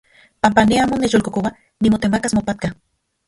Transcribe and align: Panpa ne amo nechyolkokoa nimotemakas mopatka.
Panpa 0.43 0.61
ne 0.65 0.75
amo 0.83 0.95
nechyolkokoa 0.97 1.49
nimotemakas 1.81 2.33
mopatka. 2.35 2.67